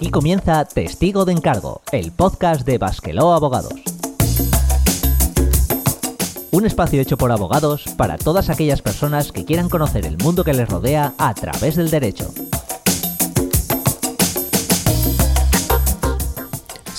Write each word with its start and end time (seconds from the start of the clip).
Aquí 0.00 0.10
comienza 0.10 0.64
Testigo 0.64 1.26
de 1.26 1.32
Encargo, 1.32 1.82
el 1.92 2.10
podcast 2.10 2.64
de 2.64 2.78
Basqueló 2.78 3.34
Abogados. 3.34 3.74
Un 6.52 6.64
espacio 6.64 7.02
hecho 7.02 7.18
por 7.18 7.30
abogados 7.30 7.84
para 7.98 8.16
todas 8.16 8.48
aquellas 8.48 8.80
personas 8.80 9.30
que 9.30 9.44
quieran 9.44 9.68
conocer 9.68 10.06
el 10.06 10.16
mundo 10.16 10.42
que 10.42 10.54
les 10.54 10.70
rodea 10.70 11.12
a 11.18 11.34
través 11.34 11.76
del 11.76 11.90
derecho. 11.90 12.32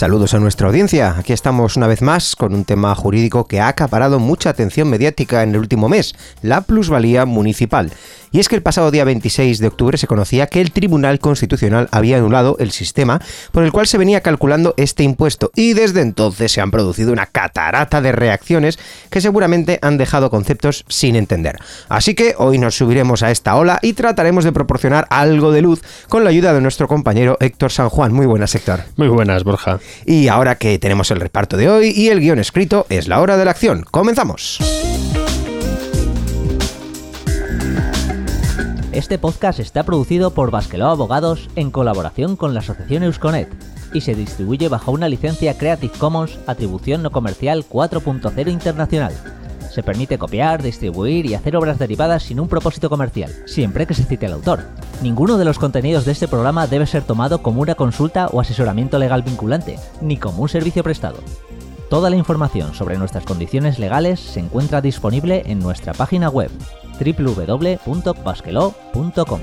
Saludos 0.01 0.33
a 0.33 0.39
nuestra 0.39 0.67
audiencia. 0.67 1.15
Aquí 1.15 1.31
estamos 1.31 1.77
una 1.77 1.85
vez 1.85 2.01
más 2.01 2.35
con 2.35 2.55
un 2.55 2.65
tema 2.65 2.95
jurídico 2.95 3.45
que 3.45 3.59
ha 3.59 3.67
acaparado 3.67 4.17
mucha 4.19 4.49
atención 4.49 4.89
mediática 4.89 5.43
en 5.43 5.51
el 5.51 5.57
último 5.57 5.89
mes, 5.89 6.15
la 6.41 6.61
plusvalía 6.61 7.27
municipal. 7.27 7.91
Y 8.31 8.39
es 8.39 8.47
que 8.47 8.55
el 8.55 8.61
pasado 8.61 8.91
día 8.91 9.03
26 9.03 9.59
de 9.59 9.67
octubre 9.67 9.97
se 9.97 10.07
conocía 10.07 10.47
que 10.47 10.61
el 10.61 10.71
Tribunal 10.71 11.19
Constitucional 11.19 11.89
había 11.91 12.17
anulado 12.17 12.55
el 12.59 12.71
sistema 12.71 13.21
por 13.51 13.63
el 13.63 13.71
cual 13.71 13.87
se 13.87 13.97
venía 13.97 14.21
calculando 14.21 14.73
este 14.77 15.03
impuesto 15.03 15.51
y 15.55 15.73
desde 15.73 16.01
entonces 16.01 16.51
se 16.51 16.61
han 16.61 16.71
producido 16.71 17.11
una 17.11 17.25
catarata 17.25 18.01
de 18.01 18.11
reacciones 18.11 18.79
que 19.09 19.21
seguramente 19.21 19.79
han 19.81 19.97
dejado 19.97 20.29
conceptos 20.29 20.85
sin 20.87 21.15
entender. 21.15 21.57
Así 21.89 22.15
que 22.15 22.35
hoy 22.37 22.57
nos 22.57 22.75
subiremos 22.75 23.21
a 23.23 23.31
esta 23.31 23.55
ola 23.55 23.79
y 23.81 23.93
trataremos 23.93 24.43
de 24.43 24.53
proporcionar 24.53 25.07
algo 25.09 25.51
de 25.51 25.61
luz 25.61 25.81
con 26.07 26.23
la 26.23 26.29
ayuda 26.29 26.53
de 26.53 26.61
nuestro 26.61 26.87
compañero 26.87 27.37
Héctor 27.39 27.71
San 27.71 27.89
Juan. 27.89 28.13
Muy 28.13 28.25
buenas, 28.25 28.55
Héctor. 28.55 28.81
Muy 28.95 29.09
buenas, 29.09 29.43
Borja. 29.43 29.79
Y 30.05 30.29
ahora 30.29 30.55
que 30.55 30.79
tenemos 30.79 31.11
el 31.11 31.19
reparto 31.19 31.57
de 31.57 31.69
hoy 31.69 31.93
y 31.95 32.09
el 32.09 32.19
guion 32.19 32.39
escrito, 32.39 32.85
es 32.89 33.07
la 33.07 33.19
hora 33.19 33.37
de 33.37 33.45
la 33.45 33.51
acción. 33.51 33.83
¡Comenzamos! 33.91 34.59
Este 38.91 39.17
podcast 39.17 39.59
está 39.61 39.83
producido 39.83 40.31
por 40.31 40.51
Basqueló 40.51 40.87
Abogados 40.87 41.49
en 41.55 41.71
colaboración 41.71 42.35
con 42.35 42.53
la 42.53 42.59
asociación 42.59 43.03
Eusconet 43.03 43.47
y 43.93 44.01
se 44.01 44.15
distribuye 44.15 44.67
bajo 44.67 44.91
una 44.91 45.07
licencia 45.07 45.57
Creative 45.57 45.93
Commons 45.97 46.37
Atribución 46.45 47.01
No 47.01 47.09
Comercial 47.09 47.63
4.0 47.69 48.51
Internacional. 48.51 49.13
Se 49.73 49.81
permite 49.81 50.17
copiar, 50.17 50.61
distribuir 50.61 51.25
y 51.25 51.35
hacer 51.35 51.55
obras 51.55 51.79
derivadas 51.79 52.23
sin 52.23 52.41
un 52.41 52.49
propósito 52.49 52.89
comercial, 52.89 53.31
siempre 53.45 53.87
que 53.87 53.93
se 53.93 54.03
cite 54.03 54.25
al 54.25 54.33
autor. 54.33 54.65
Ninguno 55.01 55.37
de 55.37 55.45
los 55.45 55.57
contenidos 55.57 56.03
de 56.03 56.11
este 56.11 56.27
programa 56.27 56.67
debe 56.67 56.85
ser 56.85 57.03
tomado 57.03 57.41
como 57.41 57.61
una 57.61 57.75
consulta 57.75 58.27
o 58.27 58.41
asesoramiento 58.41 58.99
legal 58.99 59.21
vinculante, 59.21 59.79
ni 60.01 60.17
como 60.17 60.43
un 60.43 60.49
servicio 60.49 60.83
prestado. 60.83 61.19
Toda 61.89 62.09
la 62.09 62.17
información 62.17 62.73
sobre 62.73 62.97
nuestras 62.97 63.23
condiciones 63.23 63.79
legales 63.79 64.19
se 64.19 64.41
encuentra 64.41 64.81
disponible 64.81 65.43
en 65.45 65.59
nuestra 65.59 65.93
página 65.93 66.27
web 66.29 66.51
www.basqueló.com. 67.03 69.41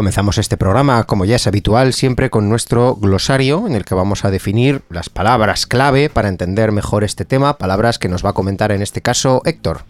Comenzamos 0.00 0.38
este 0.38 0.56
programa, 0.56 1.04
como 1.04 1.26
ya 1.26 1.36
es 1.36 1.46
habitual, 1.46 1.92
siempre 1.92 2.30
con 2.30 2.48
nuestro 2.48 2.96
glosario 2.96 3.66
en 3.66 3.74
el 3.74 3.84
que 3.84 3.94
vamos 3.94 4.24
a 4.24 4.30
definir 4.30 4.80
las 4.88 5.10
palabras 5.10 5.66
clave 5.66 6.08
para 6.08 6.30
entender 6.30 6.72
mejor 6.72 7.04
este 7.04 7.26
tema, 7.26 7.58
palabras 7.58 7.98
que 7.98 8.08
nos 8.08 8.24
va 8.24 8.30
a 8.30 8.32
comentar 8.32 8.72
en 8.72 8.80
este 8.80 9.02
caso 9.02 9.42
Héctor. 9.44 9.82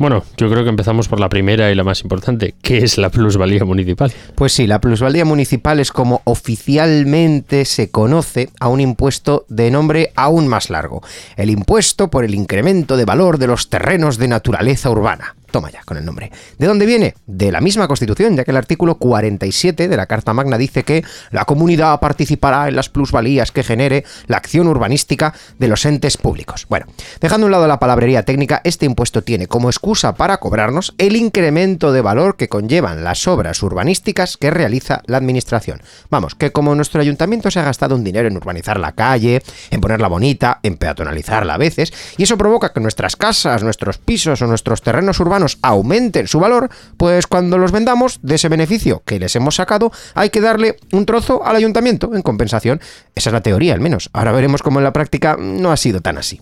Bueno, 0.00 0.24
yo 0.38 0.48
creo 0.48 0.64
que 0.64 0.70
empezamos 0.70 1.08
por 1.08 1.20
la 1.20 1.28
primera 1.28 1.70
y 1.70 1.74
la 1.74 1.84
más 1.84 2.00
importante, 2.00 2.54
que 2.62 2.78
es 2.78 2.96
la 2.96 3.10
plusvalía 3.10 3.66
municipal. 3.66 4.10
Pues 4.34 4.54
sí, 4.54 4.66
la 4.66 4.80
plusvalía 4.80 5.26
municipal 5.26 5.78
es 5.78 5.92
como 5.92 6.22
oficialmente 6.24 7.66
se 7.66 7.90
conoce 7.90 8.48
a 8.60 8.68
un 8.68 8.80
impuesto 8.80 9.44
de 9.50 9.70
nombre 9.70 10.10
aún 10.16 10.48
más 10.48 10.70
largo, 10.70 11.02
el 11.36 11.50
impuesto 11.50 12.08
por 12.08 12.24
el 12.24 12.34
incremento 12.34 12.96
de 12.96 13.04
valor 13.04 13.36
de 13.36 13.48
los 13.48 13.68
terrenos 13.68 14.16
de 14.16 14.28
naturaleza 14.28 14.88
urbana. 14.88 15.34
Toma 15.50 15.70
ya 15.70 15.82
con 15.84 15.96
el 15.96 16.04
nombre. 16.04 16.30
¿De 16.58 16.66
dónde 16.66 16.86
viene? 16.86 17.14
De 17.26 17.50
la 17.50 17.60
misma 17.60 17.88
Constitución, 17.88 18.36
ya 18.36 18.44
que 18.44 18.50
el 18.50 18.56
artículo 18.56 18.96
47 18.96 19.88
de 19.88 19.96
la 19.96 20.06
Carta 20.06 20.32
Magna 20.32 20.58
dice 20.58 20.84
que 20.84 21.04
la 21.30 21.44
comunidad 21.44 21.98
participará 22.00 22.68
en 22.68 22.76
las 22.76 22.88
plusvalías 22.88 23.50
que 23.50 23.62
genere 23.62 24.04
la 24.26 24.36
acción 24.36 24.68
urbanística 24.68 25.34
de 25.58 25.68
los 25.68 25.84
entes 25.84 26.16
públicos. 26.16 26.66
Bueno, 26.68 26.86
dejando 27.20 27.46
a 27.46 27.48
un 27.48 27.52
lado 27.52 27.66
la 27.66 27.80
palabrería 27.80 28.24
técnica, 28.24 28.60
este 28.64 28.86
impuesto 28.86 29.22
tiene 29.22 29.48
como 29.48 29.68
excusa 29.68 30.14
para 30.14 30.38
cobrarnos 30.38 30.94
el 30.98 31.16
incremento 31.16 31.92
de 31.92 32.00
valor 32.00 32.36
que 32.36 32.48
conllevan 32.48 33.02
las 33.02 33.26
obras 33.26 33.62
urbanísticas 33.62 34.36
que 34.36 34.50
realiza 34.50 35.02
la 35.06 35.16
administración. 35.16 35.82
Vamos, 36.10 36.34
que 36.34 36.52
como 36.52 36.74
nuestro 36.74 37.00
ayuntamiento 37.00 37.50
se 37.50 37.60
ha 37.60 37.64
gastado 37.64 37.96
un 37.96 38.04
dinero 38.04 38.28
en 38.28 38.36
urbanizar 38.36 38.78
la 38.78 38.92
calle, 38.92 39.42
en 39.70 39.80
ponerla 39.80 40.08
bonita, 40.08 40.60
en 40.62 40.76
peatonalizarla 40.76 41.54
a 41.54 41.58
veces, 41.58 41.92
y 42.16 42.22
eso 42.22 42.38
provoca 42.38 42.72
que 42.72 42.80
nuestras 42.80 43.16
casas, 43.16 43.62
nuestros 43.62 43.98
pisos 43.98 44.40
o 44.42 44.46
nuestros 44.46 44.82
terrenos 44.82 45.18
urbanos 45.20 45.39
aumenten 45.62 46.26
su 46.28 46.40
valor, 46.40 46.70
pues 46.96 47.26
cuando 47.26 47.58
los 47.58 47.72
vendamos 47.72 48.20
de 48.22 48.36
ese 48.36 48.48
beneficio 48.48 49.02
que 49.04 49.18
les 49.18 49.34
hemos 49.36 49.56
sacado, 49.56 49.92
hay 50.14 50.30
que 50.30 50.40
darle 50.40 50.76
un 50.92 51.06
trozo 51.06 51.44
al 51.44 51.56
ayuntamiento 51.56 52.14
en 52.14 52.22
compensación. 52.22 52.80
Esa 53.14 53.30
es 53.30 53.34
la 53.34 53.42
teoría, 53.42 53.74
al 53.74 53.80
menos. 53.80 54.10
Ahora 54.12 54.32
veremos 54.32 54.62
cómo 54.62 54.80
en 54.80 54.84
la 54.84 54.92
práctica 54.92 55.36
no 55.38 55.72
ha 55.72 55.76
sido 55.76 56.00
tan 56.00 56.18
así. 56.18 56.40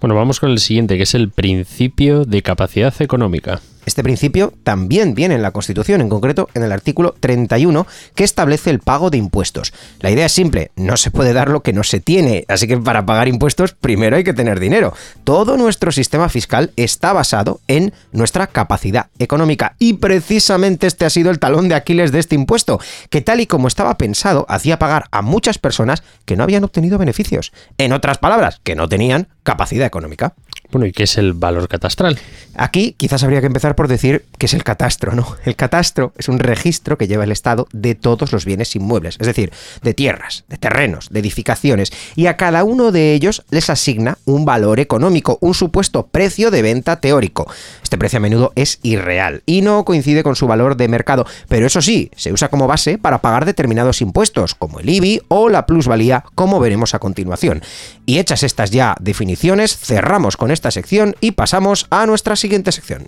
Bueno, 0.00 0.14
vamos 0.14 0.40
con 0.40 0.50
el 0.50 0.58
siguiente, 0.58 0.96
que 0.96 1.02
es 1.02 1.14
el 1.14 1.30
principio 1.30 2.24
de 2.24 2.42
capacidad 2.42 2.94
económica. 3.00 3.60
Este 3.86 4.02
principio 4.02 4.52
también 4.62 5.14
viene 5.14 5.34
en 5.34 5.42
la 5.42 5.50
Constitución, 5.50 6.00
en 6.00 6.08
concreto 6.08 6.48
en 6.54 6.62
el 6.62 6.72
artículo 6.72 7.14
31, 7.18 7.86
que 8.14 8.24
establece 8.24 8.70
el 8.70 8.80
pago 8.80 9.10
de 9.10 9.18
impuestos. 9.18 9.72
La 10.00 10.10
idea 10.10 10.26
es 10.26 10.32
simple, 10.32 10.70
no 10.76 10.96
se 10.96 11.10
puede 11.10 11.32
dar 11.32 11.48
lo 11.50 11.62
que 11.62 11.72
no 11.72 11.82
se 11.82 12.00
tiene, 12.00 12.44
así 12.48 12.66
que 12.66 12.76
para 12.78 13.06
pagar 13.06 13.28
impuestos 13.28 13.72
primero 13.72 14.16
hay 14.16 14.24
que 14.24 14.34
tener 14.34 14.60
dinero. 14.60 14.94
Todo 15.24 15.56
nuestro 15.56 15.92
sistema 15.92 16.28
fiscal 16.28 16.72
está 16.76 17.12
basado 17.12 17.60
en 17.68 17.92
nuestra 18.12 18.46
capacidad 18.46 19.06
económica 19.18 19.76
y 19.78 19.94
precisamente 19.94 20.86
este 20.86 21.04
ha 21.04 21.10
sido 21.10 21.30
el 21.30 21.38
talón 21.38 21.68
de 21.68 21.74
Aquiles 21.74 22.12
de 22.12 22.18
este 22.18 22.34
impuesto, 22.34 22.80
que 23.08 23.20
tal 23.20 23.40
y 23.40 23.46
como 23.46 23.68
estaba 23.68 23.96
pensado 23.96 24.46
hacía 24.48 24.78
pagar 24.78 25.06
a 25.10 25.22
muchas 25.22 25.58
personas 25.58 26.02
que 26.24 26.36
no 26.36 26.42
habían 26.42 26.64
obtenido 26.64 26.98
beneficios. 26.98 27.52
En 27.78 27.92
otras 27.92 28.18
palabras, 28.18 28.60
que 28.62 28.74
no 28.74 28.88
tenían 28.88 29.28
capacidad 29.50 29.86
económica. 29.86 30.34
Bueno, 30.70 30.86
¿y 30.86 30.92
qué 30.92 31.02
es 31.02 31.18
el 31.18 31.32
valor 31.32 31.66
catastral? 31.66 32.16
Aquí 32.54 32.94
quizás 32.96 33.24
habría 33.24 33.40
que 33.40 33.48
empezar 33.48 33.74
por 33.74 33.88
decir 33.88 34.26
que 34.38 34.46
es 34.46 34.54
el 34.54 34.62
catastro, 34.62 35.12
¿no? 35.12 35.36
El 35.44 35.56
catastro 35.56 36.12
es 36.16 36.28
un 36.28 36.38
registro 36.38 36.96
que 36.96 37.08
lleva 37.08 37.24
el 37.24 37.32
Estado 37.32 37.66
de 37.72 37.96
todos 37.96 38.32
los 38.32 38.44
bienes 38.44 38.76
inmuebles, 38.76 39.16
es 39.18 39.26
decir, 39.26 39.52
de 39.82 39.94
tierras, 39.94 40.44
de 40.48 40.58
terrenos, 40.58 41.08
de 41.10 41.18
edificaciones, 41.18 41.92
y 42.14 42.26
a 42.26 42.36
cada 42.36 42.62
uno 42.62 42.92
de 42.92 43.14
ellos 43.14 43.42
les 43.50 43.68
asigna 43.68 44.18
un 44.26 44.44
valor 44.44 44.78
económico, 44.78 45.38
un 45.40 45.54
supuesto 45.54 46.06
precio 46.06 46.52
de 46.52 46.62
venta 46.62 47.00
teórico. 47.00 47.50
Este 47.82 47.98
precio 47.98 48.18
a 48.18 48.20
menudo 48.20 48.52
es 48.54 48.78
irreal 48.82 49.42
y 49.46 49.62
no 49.62 49.84
coincide 49.84 50.22
con 50.22 50.36
su 50.36 50.46
valor 50.46 50.76
de 50.76 50.86
mercado, 50.86 51.26
pero 51.48 51.66
eso 51.66 51.82
sí, 51.82 52.12
se 52.14 52.32
usa 52.32 52.48
como 52.48 52.68
base 52.68 52.98
para 52.98 53.20
pagar 53.20 53.44
determinados 53.44 54.00
impuestos, 54.00 54.54
como 54.54 54.78
el 54.78 54.88
IBI 54.88 55.22
o 55.26 55.48
la 55.48 55.66
plusvalía, 55.66 56.24
como 56.36 56.60
veremos 56.60 56.94
a 56.94 57.00
continuación. 57.00 57.62
Y 58.06 58.18
hechas 58.20 58.44
estas 58.44 58.70
ya 58.70 58.94
definiciones, 59.00 59.39
cerramos 59.76 60.36
con 60.36 60.50
esta 60.50 60.70
sección 60.70 61.14
y 61.20 61.32
pasamos 61.32 61.86
a 61.90 62.06
nuestra 62.06 62.36
siguiente 62.36 62.72
sección. 62.72 63.06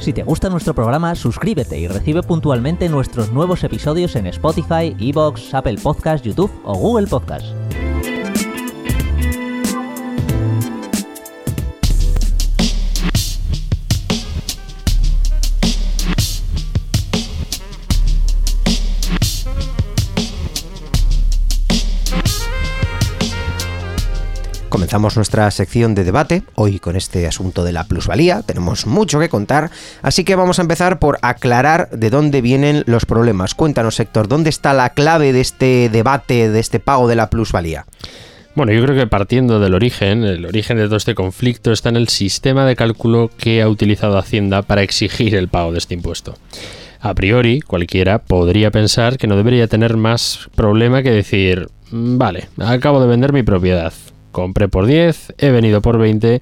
Si 0.00 0.12
te 0.12 0.24
gusta 0.24 0.48
nuestro 0.48 0.74
programa, 0.74 1.14
suscríbete 1.14 1.78
y 1.78 1.86
recibe 1.86 2.24
puntualmente 2.24 2.88
nuestros 2.88 3.30
nuevos 3.30 3.62
episodios 3.62 4.16
en 4.16 4.26
Spotify, 4.26 4.96
Evox, 4.98 5.54
Apple 5.54 5.78
Podcasts, 5.80 6.26
YouTube 6.26 6.50
o 6.64 6.74
Google 6.74 7.06
Podcasts. 7.06 7.54
Comenzamos 24.92 25.16
nuestra 25.16 25.50
sección 25.50 25.94
de 25.94 26.04
debate, 26.04 26.42
hoy 26.54 26.78
con 26.78 26.96
este 26.96 27.26
asunto 27.26 27.64
de 27.64 27.72
la 27.72 27.84
plusvalía, 27.84 28.42
tenemos 28.42 28.86
mucho 28.86 29.18
que 29.18 29.30
contar, 29.30 29.70
así 30.02 30.22
que 30.22 30.36
vamos 30.36 30.58
a 30.58 30.62
empezar 30.62 30.98
por 30.98 31.18
aclarar 31.22 31.88
de 31.92 32.10
dónde 32.10 32.42
vienen 32.42 32.82
los 32.84 33.06
problemas. 33.06 33.54
Cuéntanos, 33.54 33.98
Héctor, 33.98 34.28
¿dónde 34.28 34.50
está 34.50 34.74
la 34.74 34.90
clave 34.90 35.32
de 35.32 35.40
este 35.40 35.88
debate, 35.88 36.50
de 36.50 36.60
este 36.60 36.78
pago 36.78 37.08
de 37.08 37.16
la 37.16 37.30
plusvalía? 37.30 37.86
Bueno, 38.54 38.72
yo 38.72 38.84
creo 38.84 38.94
que 38.94 39.06
partiendo 39.06 39.60
del 39.60 39.72
origen, 39.72 40.24
el 40.24 40.44
origen 40.44 40.76
de 40.76 40.84
todo 40.84 40.96
este 40.96 41.14
conflicto 41.14 41.72
está 41.72 41.88
en 41.88 41.96
el 41.96 42.08
sistema 42.08 42.66
de 42.66 42.76
cálculo 42.76 43.30
que 43.38 43.62
ha 43.62 43.70
utilizado 43.70 44.18
Hacienda 44.18 44.60
para 44.60 44.82
exigir 44.82 45.34
el 45.36 45.48
pago 45.48 45.72
de 45.72 45.78
este 45.78 45.94
impuesto. 45.94 46.34
A 47.00 47.14
priori, 47.14 47.62
cualquiera 47.62 48.18
podría 48.18 48.70
pensar 48.70 49.16
que 49.16 49.26
no 49.26 49.38
debería 49.38 49.68
tener 49.68 49.96
más 49.96 50.50
problema 50.54 51.02
que 51.02 51.12
decir, 51.12 51.70
"Mm, 51.90 52.18
vale, 52.18 52.48
acabo 52.58 53.00
de 53.00 53.06
vender 53.06 53.32
mi 53.32 53.42
propiedad, 53.42 53.94
compré 54.32 54.68
por 54.68 54.86
10, 54.86 55.34
he 55.38 55.50
venido 55.50 55.80
por 55.80 55.98
20, 55.98 56.40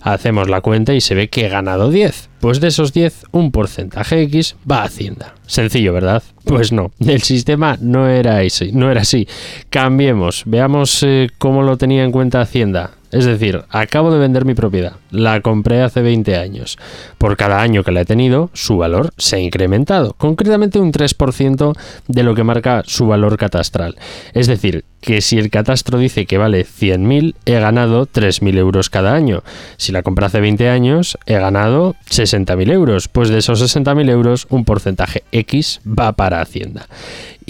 Hacemos 0.00 0.48
la 0.48 0.60
cuenta 0.60 0.94
y 0.94 1.00
se 1.00 1.14
ve 1.14 1.28
que 1.28 1.46
he 1.46 1.48
ganado 1.48 1.90
10. 1.90 2.30
Pues 2.40 2.60
de 2.60 2.68
esos 2.68 2.92
10, 2.92 3.26
un 3.32 3.50
porcentaje 3.50 4.22
X 4.22 4.56
va 4.70 4.82
a 4.82 4.84
Hacienda. 4.84 5.34
Sencillo, 5.46 5.92
¿verdad? 5.92 6.22
Pues 6.44 6.72
no, 6.72 6.92
el 7.00 7.22
sistema 7.22 7.76
no 7.80 8.08
era 8.08 8.38
así. 8.38 8.70
No 8.72 8.90
era 8.90 9.02
así. 9.02 9.26
Cambiemos, 9.70 10.44
veamos 10.46 11.02
eh, 11.02 11.28
cómo 11.38 11.62
lo 11.62 11.76
tenía 11.76 12.04
en 12.04 12.12
cuenta 12.12 12.40
Hacienda. 12.40 12.92
Es 13.10 13.24
decir, 13.24 13.64
acabo 13.70 14.10
de 14.10 14.18
vender 14.18 14.44
mi 14.44 14.54
propiedad, 14.54 14.96
la 15.10 15.40
compré 15.40 15.82
hace 15.82 16.02
20 16.02 16.36
años. 16.36 16.78
Por 17.16 17.36
cada 17.36 17.62
año 17.62 17.82
que 17.82 17.92
la 17.92 18.02
he 18.02 18.04
tenido, 18.04 18.50
su 18.52 18.76
valor 18.76 19.12
se 19.16 19.36
ha 19.36 19.38
incrementado, 19.40 20.14
concretamente 20.14 20.78
un 20.78 20.92
3% 20.92 21.72
de 22.06 22.22
lo 22.22 22.34
que 22.34 22.44
marca 22.44 22.82
su 22.86 23.06
valor 23.06 23.38
catastral. 23.38 23.96
Es 24.34 24.46
decir, 24.46 24.84
que 25.00 25.20
si 25.20 25.38
el 25.38 25.50
catastro 25.50 25.98
dice 25.98 26.26
que 26.26 26.38
vale 26.38 26.66
100.000, 26.66 27.34
he 27.46 27.58
ganado 27.60 28.06
3.000 28.06 28.58
euros 28.58 28.90
cada 28.90 29.14
año. 29.14 29.42
Si 29.76 29.92
la 29.92 30.02
compré 30.02 30.26
hace 30.26 30.40
20 30.40 30.68
años, 30.68 31.16
he 31.26 31.34
ganado 31.34 31.94
60.000 32.10 32.72
euros. 32.72 33.08
Pues 33.08 33.28
de 33.28 33.38
esos 33.38 33.62
60.000 33.62 34.10
euros, 34.10 34.46
un 34.50 34.64
porcentaje 34.64 35.22
X 35.32 35.80
va 35.86 36.12
para 36.12 36.40
Hacienda. 36.40 36.88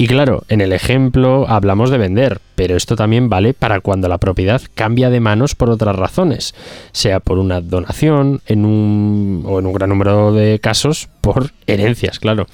Y 0.00 0.06
claro, 0.06 0.45
en 0.49 0.61
el 0.61 0.73
ejemplo 0.73 1.47
hablamos 1.49 1.91
de 1.91 1.99
vender, 1.99 2.41
pero 2.55 2.77
esto 2.77 2.95
también 2.95 3.29
vale 3.29 3.53
para 3.53 3.81
cuando 3.81 4.06
la 4.06 4.19
propiedad 4.19 4.62
cambia 4.77 5.11
de 5.11 5.19
manos 5.19 5.56
por 5.56 5.71
otras 5.71 5.97
razones, 5.97 6.55
sea 6.93 7.19
por 7.19 7.39
una 7.39 7.61
donación 7.61 8.41
en 8.47 8.65
un, 8.65 9.43
o 9.45 9.59
en 9.59 9.67
un 9.67 9.73
gran 9.73 9.89
número 9.89 10.33
de 10.33 10.61
casos 10.61 11.09
por 11.33 11.51
herencias, 11.67 12.19
claro. 12.19 12.47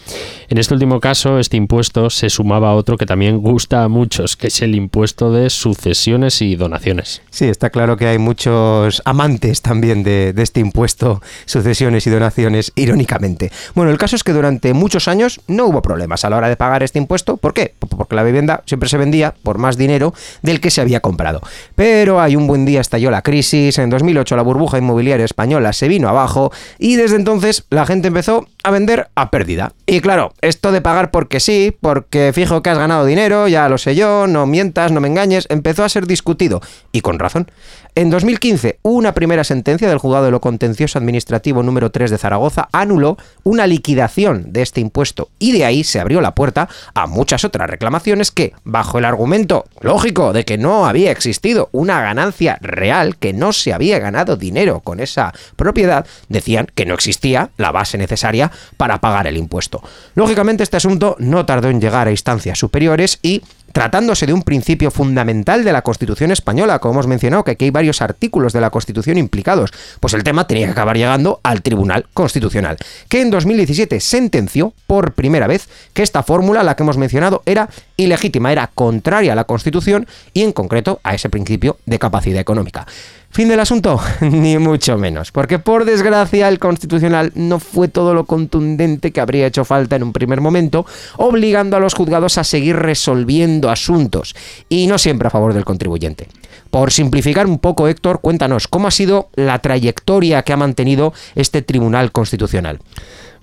En 0.48 0.58
este 0.58 0.74
último 0.74 1.00
caso, 1.00 1.38
este 1.38 1.56
impuesto 1.56 2.10
se 2.10 2.30
sumaba 2.30 2.70
a 2.70 2.74
otro 2.74 2.96
que 2.96 3.06
también 3.06 3.38
gusta 3.38 3.84
a 3.84 3.88
muchos, 3.88 4.36
que 4.36 4.48
es 4.48 4.62
el 4.62 4.74
impuesto 4.74 5.32
de 5.32 5.50
sucesiones 5.50 6.42
y 6.42 6.56
donaciones. 6.56 7.22
Sí, 7.30 7.46
está 7.46 7.70
claro 7.70 7.96
que 7.96 8.06
hay 8.06 8.18
muchos 8.18 9.02
amantes 9.04 9.62
también 9.62 10.02
de, 10.02 10.34
este 10.36 10.60
impuesto, 10.60 11.22
sucesiones 11.46 12.06
y 12.06 12.10
donaciones, 12.10 12.72
irónicamente. 12.74 13.50
Bueno, 13.74 13.90
el 13.90 13.98
caso 13.98 14.16
es 14.16 14.24
que 14.24 14.32
durante 14.32 14.74
muchos 14.74 15.08
años 15.08 15.40
no 15.46 15.66
hubo 15.66 15.82
problemas 15.82 16.24
a 16.24 16.30
la 16.30 16.36
hora 16.36 16.48
de 16.48 16.56
pagar 16.56 16.82
este 16.82 16.98
impuesto. 16.98 17.36
¿Por 17.36 17.54
qué? 17.54 17.74
Porque 17.78 18.16
la 18.16 18.22
vivienda 18.22 18.62
siempre 18.66 18.88
se 18.88 18.98
vendía 18.98 19.34
por 19.42 19.58
más 19.58 19.76
dinero 19.76 20.14
del 20.42 20.60
que 20.60 20.70
se 20.70 20.80
había 20.80 21.00
comprado. 21.00 21.40
Pero 21.74 22.20
hay 22.20 22.36
un 22.36 22.46
buen 22.46 22.64
día 22.64 22.80
estalló 22.80 23.10
la 23.10 23.22
crisis, 23.22 23.78
en 23.78 23.90
2008 23.90 24.36
la 24.36 24.42
burbuja 24.42 24.78
inmobiliaria 24.78 25.24
española 25.24 25.72
se 25.72 25.88
vino 25.88 26.08
abajo 26.08 26.52
y 26.78 26.96
desde 26.96 27.16
entonces 27.16 27.64
la 27.70 27.86
gente 27.86 28.08
empezó 28.08 28.46
a 28.64 28.70
vender 28.70 29.08
a 29.14 29.30
pérdida. 29.30 29.72
Y 29.86 30.00
claro, 30.00 30.32
esto 30.40 30.72
de 30.72 30.80
pagar 30.80 31.10
porque 31.10 31.38
sí, 31.38 31.76
porque 31.80 32.32
fijo 32.34 32.62
que 32.62 32.70
has 32.70 32.78
ganado 32.78 33.04
dinero, 33.04 33.46
ya 33.46 33.68
lo 33.68 33.78
sé 33.78 33.94
yo, 33.94 34.26
no 34.26 34.46
mientas, 34.46 34.90
no 34.90 35.00
me 35.00 35.08
engañes, 35.08 35.46
empezó 35.50 35.84
a 35.84 35.88
ser 35.88 36.06
discutido. 36.06 36.60
Y 36.90 37.02
con 37.02 37.18
razón. 37.18 37.50
En 37.96 38.10
2015, 38.10 38.80
una 38.82 39.14
primera 39.14 39.44
sentencia 39.44 39.88
del 39.88 39.98
Juzgado 39.98 40.24
de 40.24 40.32
lo 40.32 40.40
Contencioso 40.40 40.98
Administrativo 40.98 41.62
número 41.62 41.90
3 41.92 42.10
de 42.10 42.18
Zaragoza 42.18 42.68
anuló 42.72 43.16
una 43.44 43.68
liquidación 43.68 44.52
de 44.52 44.62
este 44.62 44.80
impuesto 44.80 45.28
y 45.38 45.52
de 45.52 45.64
ahí 45.64 45.84
se 45.84 46.00
abrió 46.00 46.20
la 46.20 46.34
puerta 46.34 46.68
a 46.94 47.06
muchas 47.06 47.44
otras 47.44 47.70
reclamaciones 47.70 48.32
que, 48.32 48.52
bajo 48.64 48.98
el 48.98 49.04
argumento 49.04 49.66
lógico 49.80 50.32
de 50.32 50.44
que 50.44 50.58
no 50.58 50.86
había 50.86 51.12
existido 51.12 51.68
una 51.70 52.00
ganancia 52.00 52.58
real, 52.60 53.16
que 53.16 53.32
no 53.32 53.52
se 53.52 53.72
había 53.72 54.00
ganado 54.00 54.36
dinero 54.36 54.80
con 54.80 54.98
esa 54.98 55.32
propiedad, 55.54 56.04
decían 56.28 56.66
que 56.74 56.86
no 56.86 56.94
existía 56.94 57.50
la 57.58 57.70
base 57.70 57.96
necesaria 57.96 58.50
para 58.76 59.00
pagar 59.00 59.26
el 59.26 59.36
impuesto. 59.36 59.82
Lógicamente 60.14 60.62
este 60.62 60.76
asunto 60.76 61.16
no 61.18 61.46
tardó 61.46 61.68
en 61.68 61.80
llegar 61.80 62.08
a 62.08 62.10
instancias 62.10 62.58
superiores 62.58 63.18
y 63.22 63.42
tratándose 63.74 64.26
de 64.26 64.32
un 64.32 64.44
principio 64.44 64.92
fundamental 64.92 65.64
de 65.64 65.72
la 65.72 65.82
Constitución 65.82 66.30
española, 66.30 66.78
como 66.78 66.94
hemos 66.94 67.08
mencionado, 67.08 67.42
que 67.42 67.50
aquí 67.50 67.64
hay 67.64 67.70
varios 67.72 68.02
artículos 68.02 68.52
de 68.52 68.60
la 68.60 68.70
Constitución 68.70 69.18
implicados, 69.18 69.72
pues 69.98 70.14
el 70.14 70.22
tema 70.22 70.46
tenía 70.46 70.66
que 70.66 70.72
acabar 70.72 70.96
llegando 70.96 71.40
al 71.42 71.60
Tribunal 71.60 72.06
Constitucional, 72.14 72.76
que 73.08 73.20
en 73.20 73.30
2017 73.30 73.98
sentenció 73.98 74.72
por 74.86 75.14
primera 75.14 75.48
vez 75.48 75.68
que 75.92 76.04
esta 76.04 76.22
fórmula, 76.22 76.62
la 76.62 76.76
que 76.76 76.84
hemos 76.84 76.98
mencionado, 76.98 77.42
era 77.46 77.68
ilegítima, 77.96 78.52
era 78.52 78.70
contraria 78.72 79.32
a 79.32 79.36
la 79.36 79.44
Constitución 79.44 80.06
y 80.32 80.42
en 80.42 80.52
concreto 80.52 81.00
a 81.02 81.16
ese 81.16 81.28
principio 81.28 81.78
de 81.84 81.98
capacidad 81.98 82.40
económica. 82.40 82.86
Fin 83.34 83.48
del 83.48 83.58
asunto, 83.58 84.00
ni 84.20 84.58
mucho 84.58 84.96
menos, 84.96 85.32
porque 85.32 85.58
por 85.58 85.84
desgracia 85.84 86.46
el 86.46 86.60
constitucional 86.60 87.32
no 87.34 87.58
fue 87.58 87.88
todo 87.88 88.14
lo 88.14 88.26
contundente 88.26 89.10
que 89.10 89.20
habría 89.20 89.48
hecho 89.48 89.64
falta 89.64 89.96
en 89.96 90.04
un 90.04 90.12
primer 90.12 90.40
momento, 90.40 90.86
obligando 91.16 91.76
a 91.76 91.80
los 91.80 91.94
juzgados 91.94 92.38
a 92.38 92.44
seguir 92.44 92.76
resolviendo 92.76 93.70
asuntos, 93.70 94.36
y 94.68 94.86
no 94.86 94.98
siempre 94.98 95.26
a 95.26 95.32
favor 95.32 95.52
del 95.52 95.64
contribuyente. 95.64 96.28
Por 96.70 96.92
simplificar 96.92 97.46
un 97.48 97.58
poco, 97.58 97.88
Héctor, 97.88 98.20
cuéntanos 98.20 98.68
cómo 98.68 98.86
ha 98.86 98.92
sido 98.92 99.30
la 99.34 99.58
trayectoria 99.58 100.42
que 100.42 100.52
ha 100.52 100.56
mantenido 100.56 101.12
este 101.34 101.60
Tribunal 101.60 102.12
Constitucional. 102.12 102.78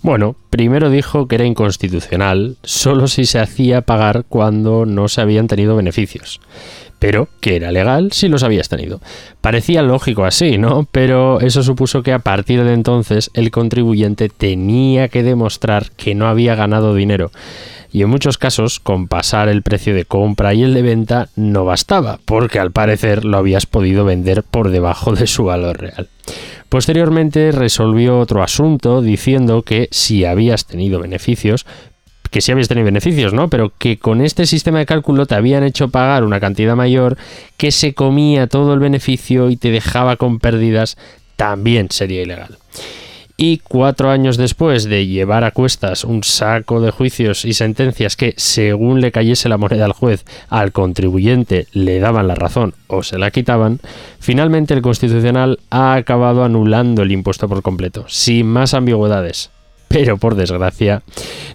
Bueno, 0.02 0.36
primero 0.50 0.90
dijo 0.90 1.28
que 1.28 1.36
era 1.36 1.46
inconstitucional 1.46 2.58
solo 2.64 3.08
si 3.08 3.26
se 3.26 3.40
hacía 3.40 3.82
pagar 3.82 4.26
cuando 4.28 4.86
no 4.86 5.08
se 5.08 5.22
habían 5.22 5.48
tenido 5.48 5.76
beneficios 5.76 6.42
pero 7.02 7.30
que 7.40 7.56
era 7.56 7.72
legal 7.72 8.12
si 8.12 8.28
los 8.28 8.44
habías 8.44 8.70
tenido. 8.70 9.02
Parecía 9.42 9.82
lógico 9.82 10.24
así, 10.24 10.60
¿no? 10.60 10.88
Pero 10.92 11.42
eso 11.42 11.64
supuso 11.64 12.04
que 12.04 12.14
a 12.14 12.20
partir 12.20 12.64
de 12.64 12.74
entonces 12.74 13.32
el 13.34 13.50
contribuyente 13.50 14.30
tenía 14.30 15.08
que 15.08 15.24
demostrar 15.24 15.90
que 15.98 16.14
no 16.14 16.28
había 16.28 16.54
ganado 16.54 16.94
dinero. 16.94 17.32
Y 17.92 18.04
en 18.04 18.10
muchos 18.10 18.38
casos, 18.38 18.80
con 18.80 19.08
pasar 19.08 19.50
el 19.50 19.64
precio 19.64 19.96
de 19.96 20.06
compra 20.06 20.54
y 20.54 20.62
el 20.62 20.76
de 20.76 20.84
venta 20.84 21.30
no 21.36 21.66
bastaba, 21.66 22.20
porque 22.24 22.60
al 22.60 22.72
parecer 22.72 23.26
lo 23.26 23.38
habías 23.38 23.66
podido 23.66 24.06
vender 24.06 24.44
por 24.44 24.70
debajo 24.70 25.14
de 25.16 25.26
su 25.26 25.46
valor 25.46 25.80
real. 25.80 26.08
Posteriormente 26.72 27.52
resolvió 27.52 28.18
otro 28.18 28.42
asunto 28.42 29.02
diciendo 29.02 29.62
que 29.62 29.90
si 29.92 30.24
habías 30.24 30.66
tenido 30.68 31.02
beneficios, 31.02 31.66
que 32.30 32.40
sí 32.40 32.54
habías 32.54 32.70
tenido 32.70 32.86
beneficios, 32.86 33.34
¿no? 33.34 33.50
Pero 33.50 33.74
que 33.78 34.00
con 34.00 34.22
este 34.22 34.46
sistema 34.46 34.80
de 34.80 34.86
cálculo 34.86 35.26
te 35.26 35.36
habían 35.36 35.66
hecho 35.66 35.90
pagar 35.90 36.24
una 36.24 36.40
cantidad 36.40 36.78
mayor 36.78 37.18
que 37.58 37.74
se 37.74 37.94
comía 37.94 38.48
todo 38.48 38.74
el 38.74 38.80
beneficio 38.80 39.50
y 39.50 39.58
te 39.58 39.70
dejaba 39.70 40.16
con 40.16 40.40
pérdidas, 40.40 40.98
también 41.36 41.88
sería 41.92 42.22
ilegal. 42.22 42.58
Y 43.44 43.58
cuatro 43.58 44.12
años 44.12 44.38
después 44.38 44.84
de 44.84 45.08
llevar 45.08 45.44
a 45.44 45.50
cuestas 45.50 46.04
un 46.04 46.24
saco 46.24 46.80
de 46.80 46.92
juicios 46.92 47.44
y 47.44 47.54
sentencias 47.54 48.16
que, 48.16 48.36
según 48.38 49.02
le 49.02 49.12
cayese 49.12 49.50
la 49.50 49.58
moneda 49.58 49.86
al 49.86 49.94
juez, 49.94 50.26
al 50.48 50.72
contribuyente 50.72 51.66
le 51.74 52.00
daban 52.00 52.28
la 52.28 52.36
razón 52.36 52.76
o 52.86 53.02
se 53.02 53.18
la 53.18 53.32
quitaban, 53.32 53.80
finalmente 54.20 54.76
el 54.76 54.84
Constitucional 54.84 55.58
ha 55.72 55.96
acabado 55.96 56.44
anulando 56.44 57.02
el 57.02 57.12
impuesto 57.12 57.50
por 57.50 57.64
completo, 57.64 58.06
sin 58.08 58.46
más 58.46 58.76
ambigüedades. 58.76 59.50
Pero 59.88 60.18
por 60.18 60.36
desgracia 60.36 61.02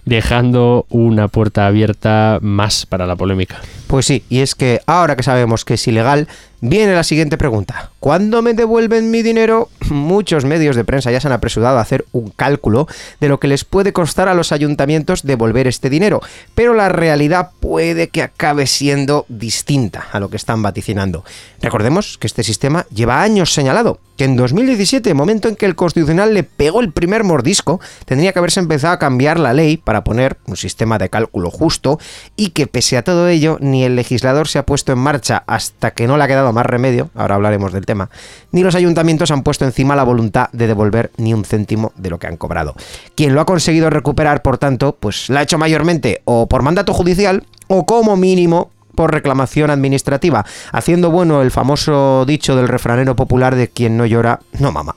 dejando 0.07 0.85
una 0.89 1.27
puerta 1.27 1.67
abierta 1.67 2.39
más 2.41 2.85
para 2.85 3.05
la 3.05 3.17
polémica. 3.17 3.59
Pues 3.87 4.05
sí, 4.05 4.23
y 4.29 4.39
es 4.39 4.55
que 4.55 4.81
ahora 4.85 5.15
que 5.15 5.23
sabemos 5.23 5.65
que 5.65 5.75
es 5.75 5.87
ilegal, 5.87 6.27
viene 6.61 6.93
la 6.93 7.03
siguiente 7.03 7.37
pregunta. 7.37 7.91
¿Cuándo 7.99 8.41
me 8.41 8.53
devuelven 8.53 9.11
mi 9.11 9.21
dinero? 9.21 9.69
Muchos 9.89 10.45
medios 10.45 10.75
de 10.75 10.83
prensa 10.83 11.11
ya 11.11 11.19
se 11.19 11.27
han 11.27 11.33
apresurado 11.33 11.77
a 11.77 11.81
hacer 11.81 12.05
un 12.11 12.29
cálculo 12.29 12.87
de 13.19 13.29
lo 13.29 13.39
que 13.39 13.47
les 13.47 13.65
puede 13.65 13.93
costar 13.93 14.27
a 14.27 14.33
los 14.33 14.51
ayuntamientos 14.51 15.23
devolver 15.23 15.67
este 15.67 15.89
dinero, 15.89 16.21
pero 16.55 16.73
la 16.73 16.89
realidad 16.89 17.51
puede 17.59 18.09
que 18.09 18.23
acabe 18.23 18.67
siendo 18.67 19.25
distinta 19.29 20.07
a 20.11 20.19
lo 20.19 20.29
que 20.29 20.37
están 20.37 20.61
vaticinando. 20.61 21.23
Recordemos 21.61 22.17
que 22.17 22.27
este 22.27 22.43
sistema 22.43 22.85
lleva 22.93 23.21
años 23.21 23.53
señalado, 23.53 23.99
que 24.17 24.25
en 24.25 24.35
2017, 24.35 25.13
momento 25.13 25.47
en 25.47 25.55
que 25.55 25.65
el 25.65 25.75
Constitucional 25.75 26.33
le 26.33 26.43
pegó 26.43 26.81
el 26.81 26.91
primer 26.91 27.23
mordisco, 27.23 27.79
tendría 28.05 28.33
que 28.33 28.39
haberse 28.39 28.59
empezado 28.59 28.93
a 28.93 28.99
cambiar 28.99 29.39
la 29.39 29.53
ley 29.53 29.77
para 29.77 29.96
poner 30.03 30.37
un 30.47 30.57
sistema 30.57 30.97
de 30.97 31.09
cálculo 31.09 31.51
justo 31.51 31.99
y 32.35 32.49
que 32.49 32.67
pese 32.67 32.97
a 32.97 33.03
todo 33.03 33.27
ello, 33.27 33.57
ni 33.59 33.83
el 33.83 33.95
legislador 33.95 34.47
se 34.47 34.59
ha 34.59 34.65
puesto 34.65 34.91
en 34.91 34.99
marcha 34.99 35.43
hasta 35.47 35.91
que 35.91 36.07
no 36.07 36.17
le 36.17 36.23
ha 36.23 36.27
quedado 36.27 36.53
más 36.53 36.65
remedio, 36.65 37.09
ahora 37.15 37.35
hablaremos 37.35 37.73
del 37.73 37.85
tema, 37.85 38.09
ni 38.51 38.63
los 38.63 38.75
ayuntamientos 38.75 39.31
han 39.31 39.43
puesto 39.43 39.65
encima 39.65 39.95
la 39.95 40.03
voluntad 40.03 40.49
de 40.51 40.67
devolver 40.67 41.11
ni 41.17 41.33
un 41.33 41.45
céntimo 41.45 41.91
de 41.95 42.09
lo 42.09 42.19
que 42.19 42.27
han 42.27 42.37
cobrado. 42.37 42.75
Quien 43.15 43.33
lo 43.33 43.41
ha 43.41 43.45
conseguido 43.45 43.89
recuperar, 43.89 44.41
por 44.41 44.57
tanto, 44.57 44.95
pues 44.99 45.29
la 45.29 45.39
ha 45.39 45.43
hecho 45.43 45.57
mayormente 45.57 46.21
o 46.25 46.47
por 46.47 46.63
mandato 46.63 46.93
judicial 46.93 47.45
o 47.67 47.85
como 47.85 48.15
mínimo 48.15 48.71
por 48.97 49.13
reclamación 49.13 49.69
administrativa, 49.69 50.43
haciendo 50.71 51.11
bueno 51.11 51.43
el 51.43 51.51
famoso 51.51 52.25
dicho 52.25 52.55
del 52.55 52.67
refranero 52.67 53.15
popular 53.15 53.55
de 53.55 53.67
quien 53.67 53.95
no 53.95 54.07
llora, 54.07 54.39
no 54.59 54.71
mama. 54.71 54.95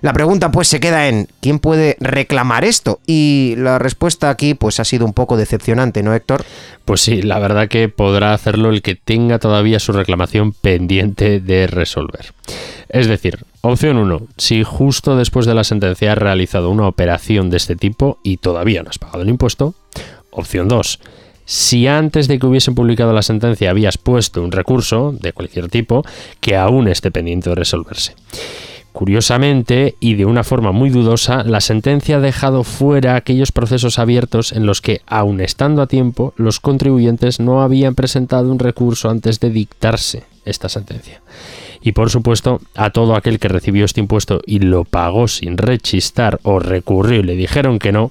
La 0.00 0.14
pregunta 0.14 0.50
pues 0.50 0.68
se 0.68 0.80
queda 0.80 1.06
en 1.08 1.28
¿quién 1.42 1.58
puede 1.58 1.98
reclamar 2.00 2.64
esto? 2.64 3.00
Y 3.06 3.54
la 3.58 3.78
respuesta 3.78 4.30
aquí 4.30 4.54
pues 4.54 4.80
ha 4.80 4.84
sido 4.84 5.04
un 5.04 5.12
poco 5.12 5.36
decepcionante, 5.36 6.02
¿no, 6.02 6.14
Héctor? 6.14 6.46
Pues 6.86 7.02
sí, 7.02 7.20
la 7.20 7.38
verdad 7.38 7.68
que 7.68 7.90
podrá 7.90 8.32
hacerlo 8.32 8.70
el 8.70 8.80
que 8.80 8.94
tenga 8.94 9.38
todavía 9.38 9.78
su 9.78 9.92
reclamación 9.92 10.52
pendiente 10.52 11.38
de 11.38 11.66
resolver. 11.66 12.32
Es 12.88 13.06
decir, 13.06 13.44
opción 13.60 13.98
1, 13.98 14.28
si 14.38 14.64
justo 14.64 15.14
después 15.14 15.44
de 15.44 15.54
la 15.54 15.64
sentencia 15.64 16.12
has 16.12 16.18
realizado 16.18 16.70
una 16.70 16.88
operación 16.88 17.50
de 17.50 17.58
este 17.58 17.76
tipo 17.76 18.18
y 18.22 18.38
todavía 18.38 18.82
no 18.82 18.88
has 18.88 18.98
pagado 18.98 19.22
el 19.22 19.28
impuesto. 19.28 19.74
Opción 20.30 20.68
2, 20.68 21.00
si 21.52 21.86
antes 21.86 22.28
de 22.28 22.38
que 22.38 22.46
hubiesen 22.46 22.74
publicado 22.74 23.12
la 23.12 23.20
sentencia 23.20 23.68
habías 23.68 23.98
puesto 23.98 24.42
un 24.42 24.52
recurso 24.52 25.12
de 25.12 25.34
cualquier 25.34 25.68
tipo 25.68 26.02
que 26.40 26.56
aún 26.56 26.88
esté 26.88 27.10
pendiente 27.10 27.50
de 27.50 27.56
resolverse. 27.56 28.14
Curiosamente, 28.92 29.94
y 30.00 30.14
de 30.14 30.24
una 30.24 30.44
forma 30.44 30.72
muy 30.72 30.88
dudosa, 30.88 31.44
la 31.44 31.60
sentencia 31.60 32.16
ha 32.16 32.20
dejado 32.20 32.64
fuera 32.64 33.16
aquellos 33.16 33.52
procesos 33.52 33.98
abiertos 33.98 34.52
en 34.52 34.64
los 34.64 34.80
que, 34.80 35.02
aun 35.06 35.42
estando 35.42 35.82
a 35.82 35.86
tiempo, 35.86 36.32
los 36.38 36.58
contribuyentes 36.58 37.38
no 37.38 37.60
habían 37.60 37.94
presentado 37.94 38.50
un 38.50 38.58
recurso 38.58 39.10
antes 39.10 39.38
de 39.38 39.50
dictarse 39.50 40.24
esta 40.46 40.70
sentencia. 40.70 41.20
Y 41.82 41.92
por 41.92 42.08
supuesto, 42.08 42.62
a 42.74 42.88
todo 42.90 43.14
aquel 43.14 43.38
que 43.38 43.48
recibió 43.48 43.84
este 43.84 44.00
impuesto 44.00 44.40
y 44.46 44.60
lo 44.60 44.84
pagó 44.84 45.28
sin 45.28 45.58
rechistar 45.58 46.40
o 46.44 46.60
recurrió 46.60 47.20
y 47.20 47.24
le 47.24 47.36
dijeron 47.36 47.78
que 47.78 47.92
no, 47.92 48.10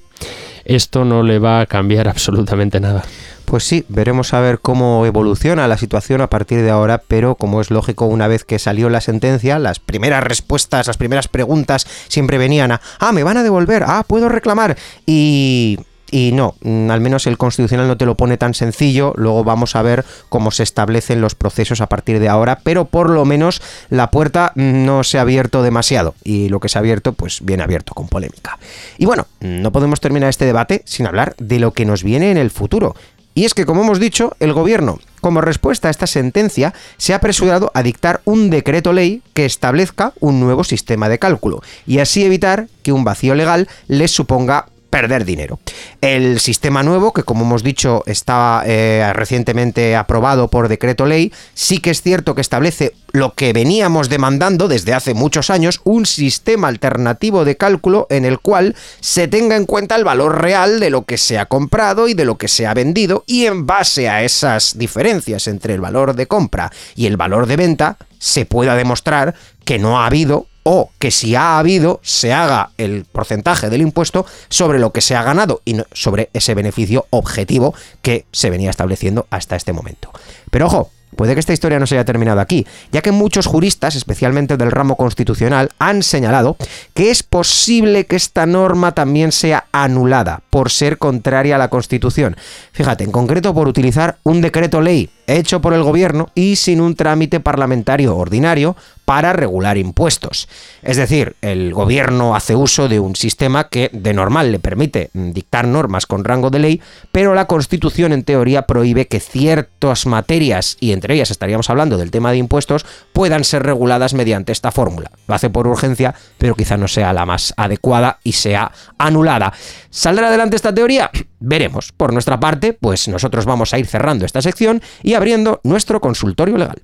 esto 0.64 1.06
no 1.06 1.24
le 1.24 1.40
va 1.40 1.62
a 1.62 1.66
cambiar 1.66 2.08
absolutamente 2.08 2.80
nada. 2.80 3.04
Pues 3.46 3.64
sí, 3.64 3.86
veremos 3.90 4.34
a 4.34 4.40
ver 4.40 4.60
cómo 4.60 5.06
evoluciona 5.06 5.68
la 5.68 5.78
situación 5.78 6.22
a 6.22 6.30
partir 6.30 6.62
de 6.62 6.70
ahora, 6.70 7.02
pero 7.08 7.36
como 7.36 7.62
es 7.62 7.72
lógico, 7.72 8.06
una 8.06 8.28
vez 8.28 8.46
que 8.46 8.60
salió 8.60 8.90
la 8.90 9.02
sentencia, 9.02 9.60
las 9.60 9.80
primeras 9.80 10.24
respuestas, 10.24 10.88
las 10.88 10.98
primeras 10.98 11.28
preguntas 11.28 11.86
siempre 12.08 12.38
venían 12.38 12.72
a, 12.72 12.82
ah, 13.00 13.12
me 13.12 13.24
van 13.24 13.38
a 13.38 13.44
devolver, 13.44 13.84
ah, 13.86 14.04
puedo 14.08 14.30
reclamar. 14.30 14.78
Y 15.06 15.78
y 16.12 16.34
no, 16.34 16.56
mm, 16.62 16.92
al 16.92 17.00
menos 17.00 17.26
el 17.26 17.38
constitucional 17.38 17.88
no 17.88 17.98
te 17.98 18.06
lo 18.06 18.16
pone 18.16 18.38
tan 18.38 18.54
sencillo, 18.54 19.14
luego 19.16 19.44
vamos 19.46 19.76
a 19.78 19.82
ver 19.82 20.06
cómo 20.28 20.52
se 20.52 20.64
establecen 20.64 21.22
los 21.22 21.36
procesos 21.36 21.80
a 21.80 21.88
partir 21.88 22.20
de 22.20 22.28
ahora, 22.28 22.60
pero 22.64 22.86
por 22.86 23.10
lo 23.10 23.24
menos 23.24 23.62
la 23.90 24.12
puerta 24.12 24.52
no 24.56 25.04
se 25.06 25.18
ha 25.18 25.22
abierto 25.22 25.64
demasiado 25.64 26.14
y 26.24 26.50
lo 26.50 26.60
que 26.60 26.68
se 26.68 26.78
ha 26.78 26.82
abierto 26.82 27.14
pues 27.14 27.40
viene 27.42 27.64
abierto 27.64 27.94
con 27.94 28.10
polémica. 28.10 28.60
Y 28.98 29.06
bueno, 29.06 29.26
no 29.40 29.72
podemos 29.72 30.02
terminar 30.02 30.30
este 30.30 30.46
debate 30.46 30.84
sin 30.86 31.08
hablar 31.08 31.34
de 31.38 31.60
lo 31.60 31.72
que 31.72 31.86
nos 31.86 32.04
viene 32.04 32.30
en 32.30 32.38
el 32.38 32.52
futuro. 32.52 32.96
Y 33.34 33.46
es 33.46 33.54
que, 33.54 33.66
como 33.66 33.82
hemos 33.84 34.00
dicho, 34.00 34.36
el 34.40 34.52
gobierno, 34.52 35.00
como 35.22 35.40
respuesta 35.40 35.88
a 35.88 35.92
esta 35.92 36.08
sentencia, 36.08 36.74
se 36.98 37.14
ha 37.14 37.18
apresurado 37.18 37.72
a 37.74 37.84
dictar 37.84 38.22
un 38.26 38.50
decreto 38.50 38.92
ley 38.92 39.22
que 39.34 39.46
establezca 39.46 40.14
un 40.20 40.40
nuevo 40.40 40.64
sistema 40.64 41.08
de 41.08 41.20
cálculo 41.20 41.62
y 41.88 42.00
así 42.00 42.26
evitar 42.26 42.68
que 42.84 42.92
un 42.92 43.04
vacío 43.04 43.36
legal 43.36 43.70
les 43.88 44.12
suponga 44.12 44.68
perder 44.92 45.26
dinero. 45.26 45.60
El 46.02 46.40
sistema 46.40 46.84
nuevo, 46.84 47.14
que 47.14 47.24
como 47.24 47.46
hemos 47.46 47.64
dicho 47.64 48.04
está 48.06 48.62
eh, 48.68 49.12
recientemente 49.14 49.96
aprobado 49.96 50.50
por 50.50 50.68
decreto 50.68 51.08
ley, 51.08 51.34
sí 51.56 51.80
que 51.80 51.90
es 51.90 52.04
cierto 52.04 52.36
que 52.36 52.42
establece 52.42 52.94
lo 53.14 53.34
que 53.34 53.54
veníamos 53.54 54.10
demandando 54.10 54.68
desde 54.68 54.94
hace 54.94 55.14
muchos 55.14 55.50
años, 55.50 55.82
un 55.84 56.06
sistema 56.06 56.68
alternativo 56.68 57.46
de 57.46 57.58
cálculo 57.58 58.06
en 58.10 58.26
el 58.26 58.40
cual 58.40 58.76
se 59.00 59.28
tenga 59.28 59.56
en 59.56 59.66
cuenta 59.66 59.96
el 59.96 60.04
valor 60.04 60.42
real 60.42 60.80
de 60.80 60.90
lo 60.90 61.04
que 61.04 61.18
se 61.18 61.40
ha 61.40 61.46
comprado 61.46 62.08
y 62.08 62.14
de 62.14 62.26
lo 62.26 62.38
que 62.38 62.48
se 62.48 62.68
ha 62.68 62.74
vendido 62.74 63.24
y 63.26 63.46
en 63.46 63.66
base 63.66 64.10
a 64.10 64.24
esas 64.24 64.78
diferencias 64.78 65.48
entre 65.48 65.74
el 65.74 65.82
valor 65.82 66.16
de 66.16 66.28
compra 66.28 66.72
y 66.96 67.06
el 67.06 67.18
valor 67.18 67.48
de 67.48 67.56
venta 67.56 67.98
se 68.20 68.46
pueda 68.46 68.76
demostrar 68.76 69.36
que 69.66 69.80
no 69.80 70.02
ha 70.02 70.06
habido 70.06 70.48
o 70.64 70.92
que 71.00 71.12
si 71.12 71.36
ha 71.36 71.60
habido 71.60 72.00
se 72.04 72.34
haga 72.34 72.72
el 72.78 73.06
porcentaje 73.06 73.70
del 73.70 73.82
impuesto 73.82 74.26
sobre 74.50 74.80
lo 74.80 74.92
que 74.92 75.02
se 75.02 75.16
ha 75.16 75.24
ganado 75.24 75.62
y 75.66 75.78
sobre 75.94 76.30
ese 76.34 76.54
beneficio 76.54 77.06
objetivo 77.10 77.74
que 78.02 78.26
se 78.32 78.50
venía 78.50 78.70
estableciendo 78.70 79.28
hasta 79.30 79.56
este 79.56 79.74
momento. 79.74 80.12
Pero 80.50 80.68
ojo, 80.68 80.92
Puede 81.16 81.34
que 81.34 81.40
esta 81.42 81.54
historia 81.54 81.80
no 81.80 81.88
se 81.88 81.96
haya 81.96 82.06
terminado 82.06 82.40
aquí, 82.40 82.66
ya 82.92 83.02
que 83.02 83.12
muchos 83.12 83.46
juristas, 83.46 83.96
especialmente 83.96 84.58
del 84.58 84.72
ramo 84.72 84.96
constitucional, 84.96 85.70
han 85.78 86.04
señalado 86.04 86.56
que 86.94 87.12
es 87.12 87.22
posible 87.24 88.06
que 88.06 88.16
esta 88.16 88.46
norma 88.46 88.94
también 88.94 89.32
sea 89.32 89.66
anulada 89.72 90.42
por 90.50 90.72
ser 90.72 90.98
contraria 90.98 91.56
a 91.56 91.60
la 91.60 91.70
Constitución. 91.70 92.38
Fíjate, 92.72 93.04
en 93.04 93.12
concreto 93.12 93.54
por 93.54 93.68
utilizar 93.68 94.20
un 94.24 94.42
decreto 94.42 94.82
ley 94.82 95.10
hecho 95.28 95.62
por 95.62 95.74
el 95.74 95.84
gobierno 95.84 96.30
y 96.36 96.56
sin 96.56 96.82
un 96.82 96.96
trámite 96.96 97.40
parlamentario 97.40 98.16
ordinario 98.16 98.76
para 99.06 99.34
regular 99.34 99.78
impuestos. 99.78 100.48
Es 100.84 100.98
decir, 100.98 101.36
el 101.42 101.74
gobierno 101.74 102.36
hace 102.36 102.56
uso 102.56 102.88
de 102.88 103.00
un 103.00 103.16
sistema 103.16 103.68
que 103.68 103.90
de 103.92 104.14
normal 104.14 104.52
le 104.52 104.60
permite 104.60 105.10
dictar 105.14 105.68
normas 105.68 106.06
con 106.06 106.24
rango 106.24 106.50
de 106.50 106.60
ley, 106.60 106.82
pero 107.12 107.34
la 107.34 107.46
Constitución 107.46 108.14
en 108.14 108.24
teoría 108.24 108.68
prohíbe 108.68 109.08
que 109.08 109.20
ciertas 109.20 110.06
materias, 110.06 110.78
y 110.80 110.94
entre 110.94 111.16
ellas 111.16 111.32
estaríamos 111.32 111.70
hablando 111.70 111.98
del 111.98 112.12
tema 112.12 112.32
de 112.32 112.38
impuestos, 112.38 112.86
puedan 113.12 113.44
ser 113.44 113.64
reguladas 113.64 114.14
mediante 114.14 114.52
esta 114.52 114.72
fórmula. 114.72 115.12
Lo 115.28 115.36
hace 115.36 115.50
por 115.50 115.68
urgencia, 115.68 116.16
pero 116.38 116.56
quizá 116.56 116.78
no 116.78 116.88
sea 116.88 117.12
la 117.12 117.26
más 117.26 117.54
adecuada 117.58 118.20
y 118.24 118.32
sea 118.32 118.72
anulada. 118.98 119.52
¿Saldrá 119.90 120.28
adelante 120.28 120.56
esta 120.56 120.74
teoría? 120.74 121.12
Veremos. 121.42 121.92
Por 121.92 122.14
nuestra 122.14 122.40
parte, 122.40 122.72
pues 122.72 123.10
nosotros 123.10 123.44
vamos 123.46 123.74
a 123.74 123.80
ir 123.80 123.88
cerrando 123.88 124.26
esta 124.26 124.42
sección 124.42 124.82
y 125.04 125.16
abriendo 125.16 125.60
nuestro 125.64 126.00
consultorio 126.00 126.58
legal. 126.58 126.80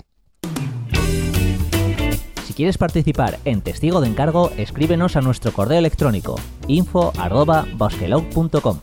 Si 2.45 2.53
quieres 2.53 2.77
participar 2.77 3.39
en 3.45 3.61
Testigo 3.61 4.01
de 4.01 4.07
Encargo, 4.07 4.51
escríbenos 4.57 5.15
a 5.15 5.21
nuestro 5.21 5.53
correo 5.53 5.77
electrónico 5.77 6.35
info.basquelog.com. 6.67 8.79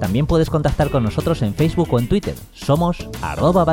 También 0.00 0.26
puedes 0.26 0.50
contactar 0.50 0.90
con 0.90 1.04
nosotros 1.04 1.40
en 1.42 1.54
Facebook 1.54 1.86
o 1.92 2.00
en 2.00 2.08
Twitter. 2.08 2.34
Somos 2.52 3.08
arroba 3.22 3.64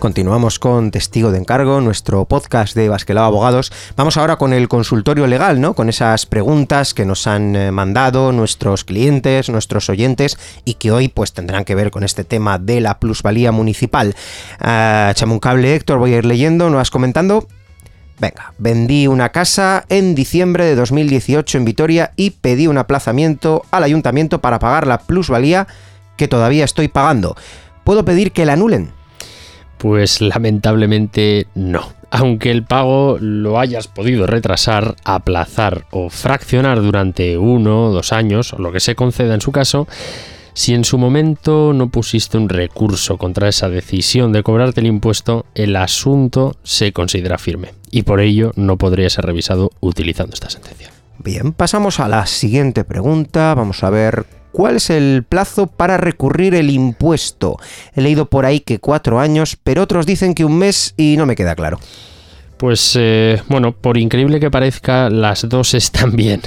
Continuamos 0.00 0.58
con 0.58 0.90
Testigo 0.90 1.30
de 1.30 1.36
Encargo, 1.36 1.82
nuestro 1.82 2.24
podcast 2.24 2.74
de 2.74 2.88
Basquelao 2.88 3.26
Abogados. 3.26 3.70
Vamos 3.96 4.16
ahora 4.16 4.36
con 4.36 4.54
el 4.54 4.66
consultorio 4.66 5.26
legal, 5.26 5.60
¿no? 5.60 5.74
Con 5.74 5.90
esas 5.90 6.24
preguntas 6.24 6.94
que 6.94 7.04
nos 7.04 7.26
han 7.26 7.54
eh, 7.54 7.70
mandado 7.70 8.32
nuestros 8.32 8.84
clientes, 8.84 9.50
nuestros 9.50 9.90
oyentes 9.90 10.38
y 10.64 10.74
que 10.74 10.90
hoy 10.90 11.08
pues 11.08 11.34
tendrán 11.34 11.66
que 11.66 11.74
ver 11.74 11.90
con 11.90 12.02
este 12.02 12.24
tema 12.24 12.58
de 12.58 12.80
la 12.80 12.98
plusvalía 12.98 13.52
municipal. 13.52 14.14
Uh, 14.58 15.30
un 15.30 15.38
cable, 15.38 15.74
Héctor, 15.74 15.98
voy 15.98 16.14
a 16.14 16.16
ir 16.16 16.24
leyendo, 16.24 16.70
¿no 16.70 16.78
vas 16.78 16.90
comentando? 16.90 17.46
Venga, 18.18 18.54
vendí 18.56 19.06
una 19.06 19.28
casa 19.28 19.84
en 19.90 20.14
diciembre 20.14 20.64
de 20.64 20.76
2018 20.76 21.58
en 21.58 21.64
Vitoria 21.66 22.12
y 22.16 22.30
pedí 22.30 22.68
un 22.68 22.78
aplazamiento 22.78 23.66
al 23.70 23.84
ayuntamiento 23.84 24.40
para 24.40 24.60
pagar 24.60 24.86
la 24.86 24.96
plusvalía 24.96 25.66
que 26.16 26.26
todavía 26.26 26.64
estoy 26.64 26.88
pagando. 26.88 27.36
¿Puedo 27.84 28.06
pedir 28.06 28.32
que 28.32 28.46
la 28.46 28.54
anulen? 28.54 28.98
Pues 29.80 30.20
lamentablemente 30.20 31.46
no. 31.54 31.94
Aunque 32.10 32.50
el 32.50 32.64
pago 32.64 33.16
lo 33.18 33.58
hayas 33.58 33.88
podido 33.88 34.26
retrasar, 34.26 34.94
aplazar 35.04 35.86
o 35.90 36.10
fraccionar 36.10 36.82
durante 36.82 37.38
uno 37.38 37.86
o 37.86 37.90
dos 37.90 38.12
años, 38.12 38.52
o 38.52 38.58
lo 38.58 38.72
que 38.72 38.80
se 38.80 38.94
conceda 38.94 39.32
en 39.32 39.40
su 39.40 39.52
caso, 39.52 39.88
si 40.52 40.74
en 40.74 40.84
su 40.84 40.98
momento 40.98 41.72
no 41.72 41.88
pusiste 41.88 42.36
un 42.36 42.50
recurso 42.50 43.16
contra 43.16 43.48
esa 43.48 43.70
decisión 43.70 44.32
de 44.32 44.42
cobrarte 44.42 44.80
el 44.80 44.86
impuesto, 44.86 45.46
el 45.54 45.74
asunto 45.76 46.56
se 46.62 46.92
considera 46.92 47.38
firme 47.38 47.72
y 47.90 48.02
por 48.02 48.20
ello 48.20 48.52
no 48.56 48.76
podría 48.76 49.08
ser 49.08 49.24
revisado 49.24 49.70
utilizando 49.80 50.34
esta 50.34 50.50
sentencia. 50.50 50.90
Bien, 51.16 51.52
pasamos 51.52 52.00
a 52.00 52.08
la 52.08 52.26
siguiente 52.26 52.84
pregunta. 52.84 53.54
Vamos 53.54 53.82
a 53.82 53.88
ver 53.88 54.26
¿Cuál 54.52 54.76
es 54.76 54.90
el 54.90 55.24
plazo 55.28 55.66
para 55.66 55.96
recurrir 55.96 56.54
el 56.54 56.70
impuesto? 56.70 57.56
He 57.94 58.00
leído 58.00 58.26
por 58.26 58.46
ahí 58.46 58.60
que 58.60 58.78
cuatro 58.78 59.20
años, 59.20 59.56
pero 59.62 59.82
otros 59.82 60.06
dicen 60.06 60.34
que 60.34 60.44
un 60.44 60.58
mes 60.58 60.94
y 60.96 61.16
no 61.16 61.26
me 61.26 61.36
queda 61.36 61.54
claro. 61.54 61.78
Pues 62.56 62.94
eh, 62.98 63.40
bueno, 63.48 63.72
por 63.72 63.96
increíble 63.96 64.38
que 64.38 64.50
parezca, 64.50 65.08
las 65.08 65.48
dos 65.48 65.74
están 65.74 66.12
bien, 66.16 66.42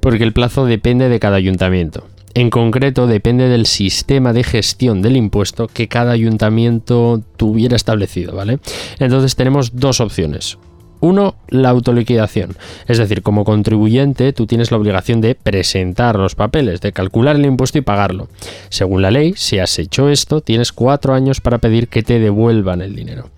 porque 0.00 0.24
el 0.24 0.32
plazo 0.32 0.66
depende 0.66 1.08
de 1.08 1.18
cada 1.18 1.36
ayuntamiento. 1.36 2.06
En 2.34 2.50
concreto, 2.50 3.08
depende 3.08 3.48
del 3.48 3.66
sistema 3.66 4.32
de 4.32 4.44
gestión 4.44 5.02
del 5.02 5.16
impuesto 5.16 5.66
que 5.66 5.88
cada 5.88 6.12
ayuntamiento 6.12 7.20
tuviera 7.36 7.74
establecido, 7.74 8.36
¿vale? 8.36 8.60
Entonces 9.00 9.34
tenemos 9.34 9.74
dos 9.74 10.00
opciones. 10.00 10.58
Uno, 11.00 11.36
la 11.48 11.70
autoliquidación. 11.70 12.56
Es 12.86 12.98
decir, 12.98 13.22
como 13.22 13.44
contribuyente 13.44 14.32
tú 14.32 14.46
tienes 14.46 14.70
la 14.70 14.78
obligación 14.78 15.20
de 15.20 15.34
presentar 15.34 16.16
los 16.16 16.34
papeles, 16.34 16.80
de 16.80 16.92
calcular 16.92 17.36
el 17.36 17.46
impuesto 17.46 17.78
y 17.78 17.82
pagarlo. 17.82 18.28
Según 18.68 19.02
la 19.02 19.10
ley, 19.10 19.34
si 19.36 19.58
has 19.58 19.78
hecho 19.78 20.08
esto, 20.08 20.40
tienes 20.40 20.72
cuatro 20.72 21.14
años 21.14 21.40
para 21.40 21.58
pedir 21.58 21.88
que 21.88 22.02
te 22.02 22.18
devuelvan 22.18 22.82
el 22.82 22.94
dinero. 22.94 23.30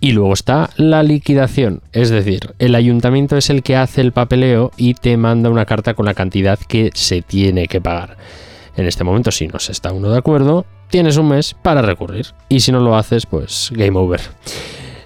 Y 0.00 0.12
luego 0.12 0.34
está 0.34 0.68
la 0.76 1.02
liquidación, 1.02 1.80
es 1.92 2.10
decir, 2.10 2.52
el 2.58 2.74
ayuntamiento 2.74 3.38
es 3.38 3.48
el 3.48 3.62
que 3.62 3.76
hace 3.76 4.02
el 4.02 4.12
papeleo 4.12 4.70
y 4.76 4.92
te 4.92 5.16
manda 5.16 5.48
una 5.48 5.64
carta 5.64 5.94
con 5.94 6.04
la 6.04 6.12
cantidad 6.12 6.58
que 6.58 6.90
se 6.92 7.22
tiene 7.22 7.68
que 7.68 7.80
pagar. 7.80 8.18
En 8.76 8.86
este 8.86 9.04
momento, 9.04 9.30
si 9.30 9.46
no 9.46 9.58
se 9.58 9.72
está 9.72 9.92
uno 9.92 10.10
de 10.10 10.18
acuerdo, 10.18 10.66
tienes 10.90 11.16
un 11.16 11.28
mes 11.28 11.54
para 11.54 11.80
recurrir. 11.80 12.26
Y 12.48 12.60
si 12.60 12.70
no 12.70 12.80
lo 12.80 12.96
haces, 12.96 13.24
pues 13.24 13.70
game 13.72 13.98
over. 13.98 14.20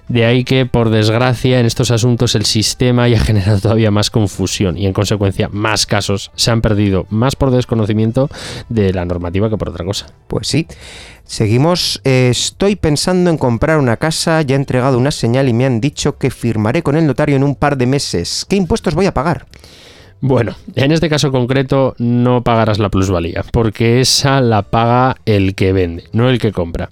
De 0.09 0.25
ahí 0.25 0.43
que, 0.43 0.65
por 0.65 0.89
desgracia, 0.89 1.59
en 1.59 1.67
estos 1.67 1.91
asuntos 1.91 2.33
el 2.35 2.45
sistema 2.45 3.03
haya 3.03 3.19
generado 3.23 3.59
todavía 3.59 3.91
más 3.91 4.09
confusión 4.09 4.77
y, 4.77 4.87
en 4.87 4.93
consecuencia, 4.93 5.49
más 5.51 5.85
casos 5.85 6.31
se 6.35 6.51
han 6.51 6.61
perdido, 6.61 7.05
más 7.09 7.35
por 7.35 7.51
desconocimiento 7.51 8.29
de 8.69 8.91
la 8.91 9.05
normativa 9.05 9.49
que 9.49 9.57
por 9.57 9.69
otra 9.69 9.85
cosa. 9.85 10.07
Pues 10.27 10.47
sí. 10.47 10.67
Seguimos. 11.23 12.01
Eh, 12.05 12.29
estoy 12.31 12.75
pensando 12.75 13.29
en 13.29 13.37
comprar 13.37 13.77
una 13.77 13.97
casa, 13.97 14.41
ya 14.41 14.55
he 14.55 14.57
entregado 14.57 14.97
una 14.97 15.11
señal 15.11 15.47
y 15.47 15.53
me 15.53 15.67
han 15.67 15.79
dicho 15.79 16.17
que 16.17 16.31
firmaré 16.31 16.81
con 16.81 16.97
el 16.97 17.05
notario 17.05 17.35
en 17.35 17.43
un 17.43 17.53
par 17.55 17.77
de 17.77 17.85
meses. 17.85 18.47
¿Qué 18.49 18.55
impuestos 18.55 18.95
voy 18.95 19.05
a 19.05 19.13
pagar? 19.13 19.45
Bueno, 20.21 20.55
en 20.75 20.91
este 20.91 21.07
caso 21.07 21.31
concreto 21.31 21.95
no 21.97 22.43
pagarás 22.43 22.79
la 22.79 22.89
plusvalía, 22.89 23.45
porque 23.53 24.01
esa 24.01 24.41
la 24.41 24.63
paga 24.63 25.15
el 25.25 25.55
que 25.55 25.71
vende, 25.71 26.03
no 26.11 26.29
el 26.29 26.39
que 26.39 26.51
compra. 26.51 26.89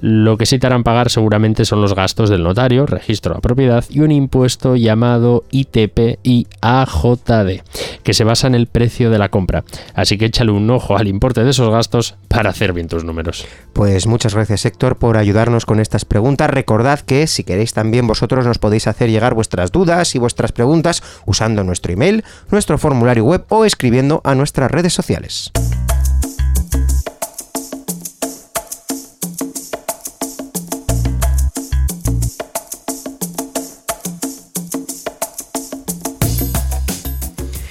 Lo 0.00 0.36
que 0.36 0.46
sí 0.46 0.58
te 0.58 0.66
harán 0.66 0.84
pagar 0.84 1.10
seguramente 1.10 1.64
son 1.64 1.80
los 1.80 1.94
gastos 1.94 2.30
del 2.30 2.42
notario, 2.42 2.86
registro 2.86 3.34
de 3.34 3.40
propiedad 3.40 3.84
y 3.88 4.00
un 4.00 4.12
impuesto 4.12 4.76
llamado 4.76 5.44
ITP 5.50 6.18
y 6.22 6.46
AJD, 6.60 7.62
que 8.02 8.14
se 8.14 8.24
basa 8.24 8.46
en 8.46 8.54
el 8.54 8.66
precio 8.66 9.10
de 9.10 9.18
la 9.18 9.28
compra. 9.28 9.64
Así 9.94 10.18
que 10.18 10.26
échale 10.26 10.52
un 10.52 10.70
ojo 10.70 10.96
al 10.96 11.08
importe 11.08 11.44
de 11.44 11.50
esos 11.50 11.70
gastos 11.70 12.16
para 12.28 12.50
hacer 12.50 12.72
bien 12.72 12.88
tus 12.88 13.04
números. 13.04 13.46
Pues 13.72 14.06
muchas 14.06 14.34
gracias 14.34 14.64
Héctor 14.64 14.96
por 14.96 15.16
ayudarnos 15.16 15.66
con 15.66 15.80
estas 15.80 16.04
preguntas. 16.04 16.50
Recordad 16.50 17.00
que 17.00 17.26
si 17.26 17.44
queréis 17.44 17.72
también 17.72 18.06
vosotros 18.06 18.46
nos 18.46 18.58
podéis 18.58 18.86
hacer 18.86 19.10
llegar 19.10 19.34
vuestras 19.34 19.72
dudas 19.72 20.14
y 20.14 20.18
vuestras 20.18 20.52
preguntas 20.52 21.02
usando 21.26 21.64
nuestro 21.64 21.92
email, 21.92 22.24
nuestro 22.50 22.78
formulario 22.78 23.24
web 23.24 23.44
o 23.48 23.64
escribiendo 23.64 24.20
a 24.24 24.34
nuestras 24.34 24.70
redes 24.70 24.92
sociales. 24.92 25.52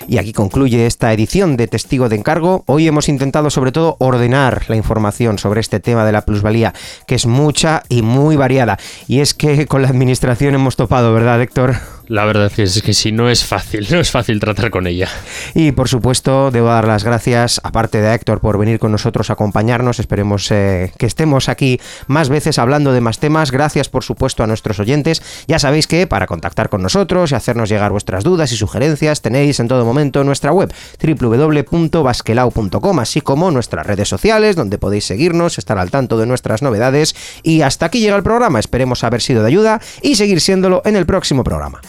Y 0.07 0.17
aquí 0.19 0.31
concluye 0.31 0.85
esta 0.85 1.11
edición 1.11 1.57
de 1.57 1.67
Testigo 1.67 2.07
de 2.07 2.15
Encargo. 2.15 2.63
Hoy 2.65 2.87
hemos 2.87 3.09
intentado 3.09 3.49
sobre 3.49 3.73
todo 3.73 3.97
ordenar 3.99 4.63
la 4.69 4.77
información 4.77 5.37
sobre 5.37 5.59
este 5.59 5.81
tema 5.81 6.05
de 6.05 6.13
la 6.13 6.21
plusvalía, 6.21 6.73
que 7.05 7.15
es 7.15 7.25
mucha 7.25 7.83
y 7.89 8.03
muy 8.03 8.37
variada. 8.37 8.79
Y 9.07 9.19
es 9.19 9.33
que 9.33 9.67
con 9.67 9.81
la 9.81 9.89
administración 9.89 10.55
hemos 10.55 10.77
topado, 10.77 11.13
¿verdad, 11.13 11.41
Héctor? 11.41 11.75
La 12.07 12.23
verdad 12.23 12.51
es 12.57 12.81
que 12.81 12.93
si 12.93 13.11
no 13.11 13.29
es 13.29 13.43
fácil, 13.43 13.85
no 13.91 13.99
es 13.99 14.11
fácil 14.11 14.39
tratar 14.39 14.69
con 14.69 14.87
ella. 14.87 15.09
Y 15.53 15.73
por 15.73 15.89
supuesto, 15.89 16.51
debo 16.51 16.67
dar 16.67 16.87
las 16.87 17.03
gracias, 17.03 17.59
aparte 17.63 17.99
de 18.01 18.13
Héctor, 18.13 18.39
por 18.39 18.57
venir 18.57 18.79
con 18.79 18.93
nosotros 18.93 19.29
a 19.29 19.33
acompañarnos. 19.33 19.99
Esperemos 19.99 20.49
eh, 20.51 20.93
que 20.97 21.05
estemos 21.05 21.49
aquí 21.49 21.81
más 22.07 22.29
veces 22.29 22.59
hablando 22.59 22.93
de 22.93 23.01
más 23.01 23.19
temas. 23.19 23.51
Gracias, 23.51 23.89
por 23.89 24.05
supuesto, 24.05 24.43
a 24.43 24.47
nuestros 24.47 24.79
oyentes. 24.79 25.21
Ya 25.47 25.59
sabéis 25.59 25.85
que 25.87 26.07
para 26.07 26.27
contactar 26.27 26.69
con 26.69 26.81
nosotros 26.81 27.31
y 27.31 27.35
hacernos 27.35 27.67
llegar 27.67 27.91
vuestras 27.91 28.23
dudas 28.23 28.53
y 28.53 28.55
sugerencias, 28.55 29.21
tenéis 29.21 29.59
en 29.59 29.67
todo 29.67 29.83
momento 29.83 30.23
nuestra 30.23 30.53
web 30.53 30.73
www.basquelau.com, 31.03 32.99
así 32.99 33.19
como 33.19 33.51
nuestras 33.51 33.85
redes 33.85 34.07
sociales, 34.07 34.55
donde 34.55 34.77
podéis 34.77 35.03
seguirnos, 35.05 35.57
estar 35.57 35.77
al 35.77 35.91
tanto 35.91 36.17
de 36.17 36.25
nuestras 36.25 36.61
novedades. 36.61 37.15
Y 37.43 37.63
hasta 37.63 37.87
aquí 37.87 37.99
llega 37.99 38.15
el 38.15 38.23
programa. 38.23 38.59
Esperemos 38.59 39.03
haber 39.03 39.21
sido 39.21 39.41
de 39.41 39.47
ayuda 39.47 39.81
y 40.01 40.15
seguir 40.15 40.39
siéndolo 40.39 40.81
en 40.85 40.95
el 40.95 41.05
próximo 41.05 41.43
programa. 41.43 41.81